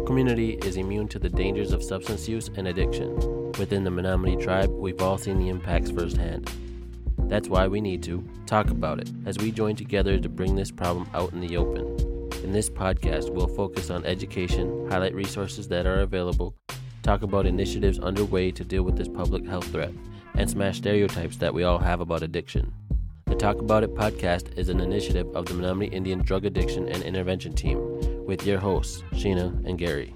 community 0.00 0.58
is 0.64 0.76
immune 0.76 1.08
to 1.08 1.18
the 1.18 1.28
dangers 1.28 1.72
of 1.72 1.82
substance 1.82 2.28
use 2.28 2.50
and 2.56 2.68
addiction. 2.68 3.14
Within 3.58 3.84
the 3.84 3.90
Menominee 3.90 4.36
tribe, 4.36 4.70
we've 4.70 5.00
all 5.00 5.18
seen 5.18 5.38
the 5.38 5.48
impacts 5.48 5.90
firsthand. 5.90 6.50
That's 7.20 7.48
why 7.48 7.68
we 7.68 7.80
need 7.80 8.02
to 8.04 8.22
talk 8.46 8.70
about 8.70 9.00
it 9.00 9.10
as 9.26 9.38
we 9.38 9.50
join 9.50 9.76
together 9.76 10.18
to 10.18 10.28
bring 10.28 10.56
this 10.56 10.70
problem 10.70 11.08
out 11.14 11.32
in 11.32 11.40
the 11.40 11.56
open. 11.56 11.86
In 12.44 12.52
this 12.52 12.70
podcast, 12.70 13.30
we'll 13.30 13.48
focus 13.48 13.90
on 13.90 14.04
education, 14.04 14.88
highlight 14.90 15.14
resources 15.14 15.68
that 15.68 15.86
are 15.86 16.00
available, 16.00 16.54
talk 17.02 17.22
about 17.22 17.46
initiatives 17.46 17.98
underway 17.98 18.50
to 18.50 18.64
deal 18.64 18.82
with 18.82 18.96
this 18.96 19.08
public 19.08 19.46
health 19.46 19.66
threat, 19.68 19.92
and 20.34 20.48
smash 20.48 20.78
stereotypes 20.78 21.36
that 21.38 21.52
we 21.52 21.64
all 21.64 21.78
have 21.78 22.00
about 22.00 22.22
addiction. 22.22 22.72
The 23.26 23.34
Talk 23.34 23.58
About 23.58 23.84
It 23.84 23.94
podcast 23.94 24.56
is 24.56 24.68
an 24.68 24.80
initiative 24.80 25.26
of 25.34 25.46
the 25.46 25.54
Menominee 25.54 25.94
Indian 25.94 26.20
Drug 26.20 26.44
Addiction 26.44 26.88
and 26.88 27.02
Intervention 27.02 27.52
Team 27.52 28.07
with 28.28 28.46
your 28.46 28.58
hosts, 28.58 29.02
Sheena 29.14 29.66
and 29.66 29.78
Gary. 29.78 30.14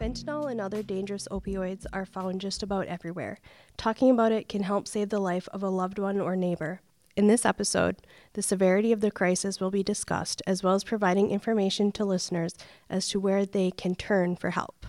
Fentanyl 0.00 0.50
and 0.50 0.60
other 0.60 0.82
dangerous 0.82 1.28
opioids 1.30 1.84
are 1.92 2.06
found 2.06 2.40
just 2.40 2.62
about 2.62 2.86
everywhere. 2.86 3.38
Talking 3.76 4.10
about 4.10 4.32
it 4.32 4.48
can 4.48 4.62
help 4.62 4.88
save 4.88 5.10
the 5.10 5.20
life 5.20 5.48
of 5.52 5.62
a 5.62 5.68
loved 5.68 5.98
one 5.98 6.20
or 6.20 6.34
neighbor. 6.34 6.80
In 7.14 7.26
this 7.26 7.44
episode, 7.44 7.96
the 8.32 8.42
severity 8.42 8.90
of 8.90 9.00
the 9.00 9.10
crisis 9.10 9.60
will 9.60 9.70
be 9.70 9.82
discussed, 9.82 10.42
as 10.46 10.62
well 10.62 10.74
as 10.74 10.82
providing 10.82 11.30
information 11.30 11.92
to 11.92 12.04
listeners 12.04 12.54
as 12.90 13.06
to 13.10 13.20
where 13.20 13.46
they 13.46 13.70
can 13.70 13.94
turn 13.94 14.34
for 14.34 14.50
help. 14.50 14.86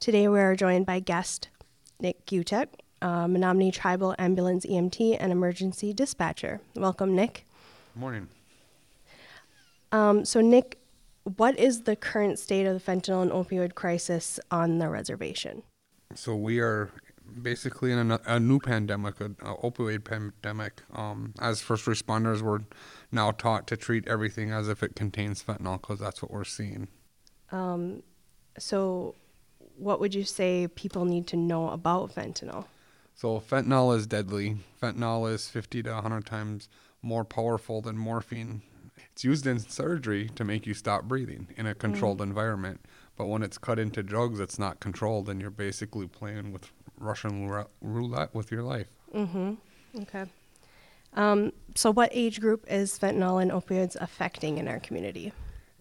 Today, 0.00 0.26
we 0.26 0.40
are 0.40 0.56
joined 0.56 0.86
by 0.86 1.00
guest 1.00 1.48
Nick 2.00 2.26
Uttecht, 2.26 2.80
uh, 3.00 3.28
Menominee 3.28 3.70
Tribal 3.70 4.14
Ambulance 4.18 4.66
EMT 4.66 5.18
and 5.20 5.30
Emergency 5.30 5.92
Dispatcher. 5.92 6.60
Welcome, 6.74 7.14
Nick. 7.14 7.46
Morning. 7.94 8.28
Um, 9.92 10.24
so, 10.24 10.40
Nick, 10.40 10.78
what 11.24 11.58
is 11.58 11.82
the 11.82 11.94
current 11.94 12.38
state 12.38 12.66
of 12.66 12.74
the 12.74 12.92
fentanyl 12.92 13.22
and 13.22 13.30
opioid 13.30 13.74
crisis 13.74 14.40
on 14.50 14.78
the 14.78 14.88
reservation? 14.88 15.62
So 16.14 16.34
we 16.34 16.60
are 16.60 16.90
basically 17.40 17.92
in 17.92 18.10
a, 18.10 18.20
a 18.26 18.40
new 18.40 18.58
pandemic, 18.58 19.20
a, 19.20 19.26
a 19.26 19.56
opioid 19.62 20.04
pandemic. 20.04 20.82
Um, 20.92 21.34
as 21.40 21.62
first 21.62 21.86
responders, 21.86 22.42
we're 22.42 22.60
now 23.10 23.30
taught 23.30 23.66
to 23.68 23.76
treat 23.76 24.06
everything 24.08 24.50
as 24.50 24.68
if 24.68 24.82
it 24.82 24.96
contains 24.96 25.42
fentanyl 25.42 25.80
because 25.80 26.00
that's 26.00 26.22
what 26.22 26.30
we're 26.30 26.44
seeing. 26.44 26.88
Um, 27.50 28.02
so, 28.58 29.14
what 29.76 30.00
would 30.00 30.14
you 30.14 30.24
say 30.24 30.68
people 30.68 31.04
need 31.04 31.26
to 31.28 31.36
know 31.36 31.70
about 31.70 32.14
fentanyl? 32.14 32.66
So 33.14 33.40
fentanyl 33.40 33.96
is 33.96 34.06
deadly. 34.06 34.56
Fentanyl 34.82 35.30
is 35.32 35.48
50 35.48 35.82
to 35.84 35.92
100 35.92 36.26
times 36.26 36.68
more 37.02 37.24
powerful 37.24 37.80
than 37.80 37.96
morphine. 37.96 38.62
It's 39.22 39.24
used 39.24 39.46
in 39.46 39.60
surgery 39.60 40.30
to 40.34 40.42
make 40.42 40.66
you 40.66 40.74
stop 40.74 41.04
breathing 41.04 41.46
in 41.56 41.64
a 41.64 41.76
controlled 41.76 42.18
mm. 42.18 42.24
environment. 42.24 42.80
But 43.16 43.26
when 43.26 43.44
it's 43.44 43.56
cut 43.56 43.78
into 43.78 44.02
drugs, 44.02 44.40
it's 44.40 44.58
not 44.58 44.80
controlled, 44.80 45.28
and 45.28 45.40
you're 45.40 45.48
basically 45.48 46.08
playing 46.08 46.52
with 46.52 46.72
Russian 46.98 47.48
roulette 47.80 48.34
with 48.34 48.50
your 48.50 48.64
life. 48.64 48.88
Mm-hmm. 49.14 49.52
Okay. 50.00 50.24
Um, 51.12 51.52
so, 51.76 51.92
what 51.92 52.10
age 52.12 52.40
group 52.40 52.64
is 52.68 52.98
fentanyl 52.98 53.40
and 53.40 53.52
opioids 53.52 53.94
affecting 54.00 54.58
in 54.58 54.66
our 54.66 54.80
community? 54.80 55.32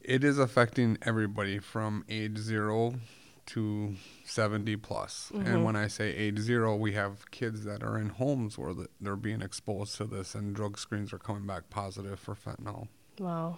It 0.04 0.24
is 0.24 0.38
affecting 0.38 1.00
everybody 1.02 1.58
from 1.58 2.06
age 2.10 2.38
zero 2.38 2.94
to 3.48 3.96
70 4.24 4.76
plus. 4.76 5.32
Mm-hmm. 5.34 5.48
And 5.48 5.66
when 5.66 5.76
I 5.76 5.88
say 5.88 6.16
age 6.16 6.38
zero, 6.38 6.76
we 6.76 6.92
have 6.92 7.32
kids 7.32 7.64
that 7.64 7.82
are 7.82 7.98
in 7.98 8.10
homes 8.10 8.60
where 8.60 8.76
they're 9.00 9.16
being 9.16 9.42
exposed 9.42 9.96
to 9.96 10.06
this, 10.06 10.36
and 10.36 10.56
drug 10.56 10.78
screens 10.78 11.12
are 11.12 11.18
coming 11.18 11.48
back 11.48 11.72
positive 11.72 12.20
for 12.20 12.36
fentanyl. 12.36 12.88
Wow. 13.20 13.58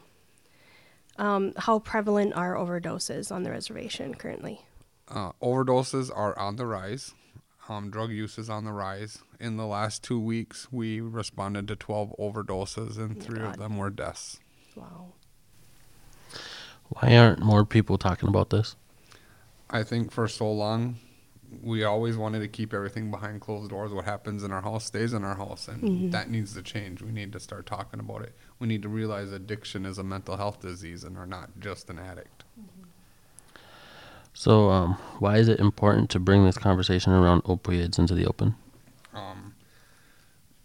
Um, 1.18 1.54
how 1.58 1.80
prevalent 1.80 2.34
are 2.36 2.56
overdoses 2.56 3.32
on 3.32 3.44
the 3.44 3.52
reservation 3.52 4.16
currently? 4.16 4.62
Uh, 5.08 5.32
overdoses 5.42 6.10
are 6.16 6.38
on 6.38 6.56
the 6.56 6.66
rise. 6.66 7.14
Um, 7.70 7.90
drug 7.90 8.12
use 8.12 8.38
is 8.38 8.50
on 8.50 8.66
the 8.66 8.72
rise. 8.72 9.20
In 9.40 9.58
the 9.58 9.66
last 9.66 10.04
two 10.04 10.20
weeks, 10.20 10.68
we 10.72 11.00
responded 11.00 11.68
to 11.70 11.76
12 11.76 12.16
overdoses, 12.20 12.98
and 12.98 13.22
three 13.22 13.40
God. 13.40 13.52
of 13.52 13.58
them 13.58 13.78
were 13.78 13.90
deaths. 13.90 14.40
Wow. 14.76 15.14
Why 16.90 17.16
aren't 17.16 17.40
more 17.40 17.64
people 17.64 17.98
talking 17.98 18.28
about 18.28 18.50
this? 18.50 18.76
I 19.70 19.84
think 19.84 20.12
for 20.12 20.28
so 20.28 20.52
long, 20.52 20.98
we 21.62 21.84
always 21.84 22.18
wanted 22.18 22.40
to 22.40 22.48
keep 22.48 22.74
everything 22.74 23.12
behind 23.12 23.42
closed 23.42 23.70
doors. 23.70 23.92
What 23.92 24.06
happens 24.06 24.44
in 24.44 24.52
our 24.52 24.62
house 24.62 24.86
stays 24.86 25.14
in 25.14 25.24
our 25.24 25.36
house, 25.36 25.68
and 25.68 25.82
mm-hmm. 25.82 26.10
that 26.12 26.30
needs 26.30 26.54
to 26.54 26.62
change. 26.62 27.02
We 27.02 27.12
need 27.12 27.32
to 27.34 27.40
start 27.40 27.66
talking 27.66 28.00
about 28.00 28.22
it. 28.24 28.34
We 28.60 28.68
need 28.68 28.82
to 28.84 28.90
realize 28.90 29.32
addiction 29.32 29.86
is 29.86 29.98
a 29.98 30.04
mental 30.04 30.38
health 30.38 30.62
disease 30.62 31.04
and 31.04 31.18
are 31.18 31.28
not 31.28 31.60
just 31.60 31.90
an 31.90 32.00
addict. 32.00 32.44
Mm-hmm. 32.60 32.84
So, 34.34 34.70
um, 34.70 34.94
why 35.20 35.38
is 35.38 35.48
it 35.48 35.60
important 35.60 36.10
to 36.12 36.20
bring 36.20 36.46
this 36.46 36.58
conversation 36.58 37.14
around 37.14 37.44
opioids 37.44 38.00
into 38.00 38.16
the 38.16 38.26
open? 38.26 38.56
Um, 39.14 39.54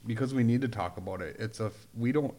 because 0.07 0.33
we 0.33 0.43
need 0.43 0.63
to 0.63 0.69
talk 0.69 0.97
about 0.97 1.21
it. 1.21 1.37
It's 1.39 1.61
a 1.61 1.71
we 1.95 2.13
don't 2.13 2.35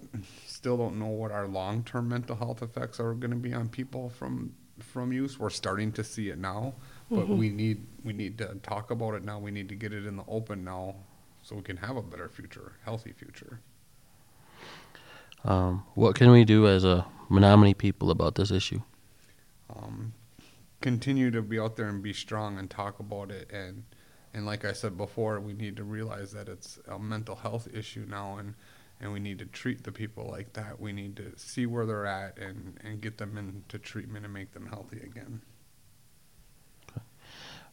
still 0.47 0.75
don't 0.75 0.97
know 0.97 1.07
what 1.07 1.31
our 1.31 1.47
long 1.47 1.83
term 1.83 2.09
mental 2.09 2.35
health 2.35 2.63
effects 2.63 2.99
are 2.99 3.13
going 3.13 3.31
to 3.31 3.37
be 3.37 3.53
on 3.53 3.69
people 3.69 4.09
from 4.09 4.53
from 4.79 5.13
use. 5.13 5.39
We're 5.39 5.51
starting 5.51 5.91
to 5.93 6.03
see 6.03 6.29
it 6.29 6.39
now 6.39 6.73
but 7.09 7.21
mm-hmm. 7.21 7.37
we 7.37 7.49
need 7.49 7.85
we 8.03 8.13
need 8.13 8.37
to 8.37 8.55
talk 8.63 8.91
about 8.91 9.15
it 9.15 9.23
now. 9.23 9.39
We 9.39 9.51
need 9.51 9.69
to 9.69 9.75
get 9.75 9.93
it 9.93 10.05
in 10.05 10.15
the 10.15 10.23
open 10.27 10.63
now, 10.63 10.95
so 11.43 11.55
we 11.55 11.61
can 11.61 11.77
have 11.77 11.97
a 11.97 12.01
better 12.01 12.29
future, 12.29 12.73
healthy 12.83 13.11
future. 13.11 13.59
Um, 15.45 15.85
what 15.95 16.15
can 16.15 16.31
we 16.31 16.43
do 16.43 16.67
as 16.67 16.83
a 16.83 17.05
Menominee 17.29 17.73
people 17.73 18.11
about 18.11 18.35
this 18.35 18.51
issue? 18.51 18.81
Um, 19.73 20.13
continue 20.81 21.31
to 21.31 21.41
be 21.41 21.59
out 21.59 21.77
there 21.77 21.87
and 21.87 22.03
be 22.03 22.13
strong 22.13 22.57
and 22.57 22.69
talk 22.69 22.99
about 22.99 23.31
it 23.31 23.49
and 23.51 23.83
and 24.33 24.45
like 24.45 24.63
I 24.63 24.73
said 24.73 24.95
before, 24.95 25.39
we 25.39 25.53
need 25.53 25.75
to 25.77 25.83
realize 25.83 26.31
that 26.33 26.47
it's 26.47 26.79
a 26.87 26.99
mental 26.99 27.35
health 27.35 27.67
issue 27.73 28.05
now 28.07 28.37
and 28.37 28.53
and 29.01 29.13
we 29.13 29.19
need 29.19 29.39
to 29.39 29.45
treat 29.45 29.83
the 29.83 29.91
people 29.91 30.27
like 30.29 30.53
that. 30.53 30.79
We 30.79 30.91
need 30.91 31.15
to 31.15 31.31
see 31.37 31.65
where 31.65 31.85
they're 31.85 32.05
at 32.05 32.37
and, 32.37 32.77
and 32.83 32.99
get 32.99 33.17
them 33.17 33.37
into 33.37 33.79
treatment 33.79 34.25
and 34.25 34.33
make 34.33 34.51
them 34.51 34.67
healthy 34.67 34.99
again. 34.99 35.41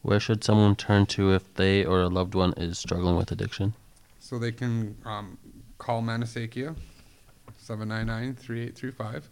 Where 0.06 0.20
should 0.20 0.44
someone 0.44 0.76
turn 0.76 1.06
to 1.06 1.32
if 1.32 1.52
they 1.54 1.84
or 1.84 2.02
a 2.02 2.08
loved 2.08 2.36
one 2.36 2.54
is 2.56 2.78
struggling 2.78 3.16
with 3.16 3.32
addiction? 3.32 3.74
So 4.20 4.38
they 4.38 4.52
can 4.52 4.96
um, 5.04 5.36
call 5.78 6.00
Maehnowesekiyah, 6.00 6.76
799-3835, 7.60 9.24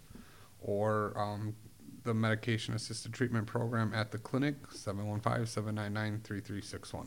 or 0.61 1.17
um, 1.17 1.55
the 2.03 2.13
medication 2.13 2.75
assisted 2.75 3.13
treatment 3.13 3.47
program 3.47 3.95
at 3.95 4.11
the 4.11 4.19
clinic, 4.19 4.57
715-799-3361. 4.71 7.07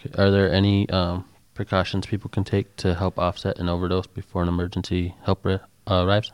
Okay. 0.00 0.10
Are 0.16 0.30
there 0.30 0.50
any 0.50 0.88
um, 0.88 1.26
precautions 1.52 2.06
people 2.06 2.30
can 2.30 2.44
take 2.44 2.76
to 2.76 2.94
help 2.94 3.18
offset 3.18 3.58
an 3.58 3.68
overdose 3.68 4.06
before 4.06 4.40
an 4.40 4.48
emergency 4.48 5.14
help 5.24 5.44
uh, 5.44 5.58
arrives? 5.86 6.32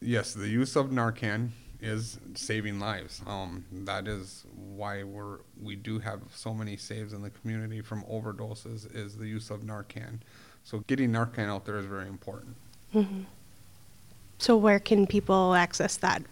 Yes, 0.00 0.34
the 0.34 0.48
use 0.48 0.76
of 0.76 0.90
Narcan 0.90 1.50
is 1.80 2.18
saving 2.34 2.80
lives. 2.80 3.22
Um, 3.26 3.64
that 3.84 4.08
is 4.08 4.44
why 4.74 5.04
we're 5.04 5.38
we 5.62 5.76
do 5.76 5.98
have 5.98 6.20
so 6.34 6.52
many 6.52 6.76
saves 6.76 7.12
in 7.12 7.22
the 7.22 7.30
community 7.30 7.80
from 7.80 8.02
overdoses 8.04 8.94
is 8.94 9.16
the 9.16 9.26
use 9.26 9.50
of 9.50 9.60
Narcan. 9.60 10.18
So 10.64 10.80
getting 10.86 11.12
Narcan 11.12 11.48
out 11.48 11.64
there 11.64 11.78
is 11.78 11.86
very 11.86 12.08
important. 12.08 12.56
Mm-hmm. 12.94 13.22
So 14.38 14.56
where 14.56 14.78
can 14.78 15.06
people 15.06 15.54
access 15.54 15.96
that? 15.98 16.22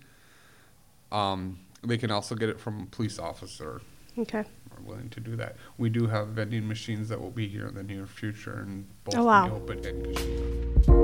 Um, 1.12 1.60
they 1.84 1.98
can 1.98 2.12
also 2.12 2.36
get 2.36 2.50
it 2.50 2.60
from 2.60 2.84
a 2.84 2.86
police 2.88 3.20
officer. 3.20 3.82
Okay 4.18 4.46
are 4.82 4.90
willing 4.90 5.10
to 5.10 5.20
do 5.20 5.36
that. 5.38 5.56
We 5.78 5.90
do 5.90 6.08
have 6.08 6.30
vending 6.30 6.68
machines 6.68 7.10
that 7.10 7.20
will 7.20 7.32
be 7.32 7.48
here 7.48 7.68
in 7.68 7.76
the 7.76 7.84
near 7.84 8.06
future 8.06 8.60
and 8.60 8.88
both 9.04 9.16
oh, 9.18 9.26
wow. 9.26 9.54
open 9.54 9.86
and 9.86 11.01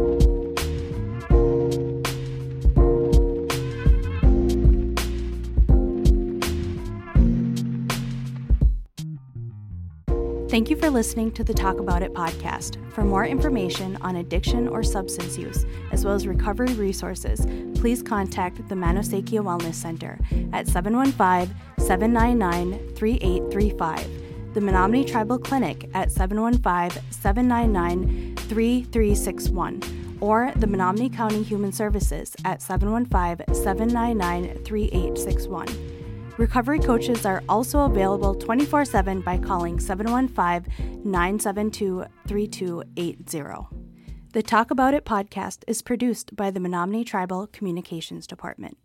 Thank 10.50 10.70
you 10.70 10.78
for 10.78 10.90
listening 10.90 11.32
to 11.32 11.44
the 11.44 11.54
Talk 11.54 11.78
About 11.78 12.02
It 12.02 12.14
podcast. 12.14 12.78
For 12.94 13.04
more 13.04 13.26
information 13.26 13.98
on 13.98 14.16
addiction 14.16 14.70
or 14.70 14.82
substance 14.82 15.38
use, 15.38 15.66
as 15.92 16.06
well 16.06 16.14
as 16.14 16.26
recovery 16.26 16.74
resources, 16.76 17.46
please 17.78 18.02
contact 18.02 18.66
the 18.70 18.76
Maehnowesekiyah 18.76 19.44
Wellness 19.44 19.74
Center 19.74 20.18
at 20.54 20.66
715 20.70 21.54
799 21.78 22.96
3835, 22.96 24.54
the 24.54 24.62
Menominee 24.62 25.04
Tribal 25.04 25.38
Clinic 25.38 25.90
at 25.94 26.14
715 26.14 27.04
799 27.12 28.36
3361, 28.38 30.18
or 30.22 30.54
the 30.56 30.68
Menominee 30.68 31.10
County 31.10 31.44
Human 31.44 31.74
Services 31.74 32.34
at 32.46 32.62
715 32.62 33.54
799 33.54 34.64
3861. 34.64 35.97
Recovery 36.38 36.78
coaches 36.78 37.26
are 37.26 37.44
also 37.50 37.82
available 37.82 38.36
24 38.36 38.86
7 38.86 39.22
by 39.22 39.40
calling 39.40 39.80
715 39.80 41.02
972 41.04 42.06
3280. 42.28 43.68
The 44.34 44.44
Talk 44.44 44.70
About 44.70 44.94
It 44.94 45.04
podcast 45.04 45.64
is 45.68 45.82
produced 45.82 46.36
by 46.36 46.52
the 46.52 46.60
Menominee 46.60 47.04
Tribal 47.04 47.48
Communications 47.48 48.28
Department. 48.28 48.78